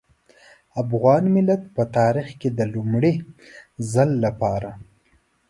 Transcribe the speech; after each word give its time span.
افغان 0.81 1.23
ملت 1.35 1.61
په 1.75 1.83
تاريخ 1.97 2.29
کې 2.41 2.49
د 2.57 2.59
لومړي 2.73 3.13
ځل 3.93 4.09
لپاره. 4.25 4.69